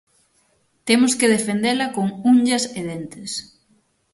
Temos 0.87 1.13
que 1.19 1.31
defendela 1.35 1.85
con 1.95 2.07
unllas 2.31 2.63
e 2.79 2.81
dentes. 2.91 3.31